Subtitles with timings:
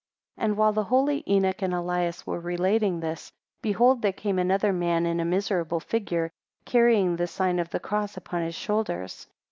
[0.37, 4.73] 5 And while the holy Enoch and Elias were relating this, behold there came another
[4.73, 6.31] man in a miserable figure,
[6.65, 9.27] carrying the sign of the cross upon his shoulders.